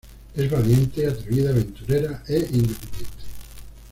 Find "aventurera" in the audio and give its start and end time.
1.51-2.23